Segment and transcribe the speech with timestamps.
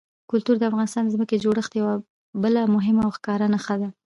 [0.31, 1.93] کلتور د افغانستان د ځمکې د جوړښت یوه
[2.43, 3.89] بله مهمه او ښکاره نښه ده.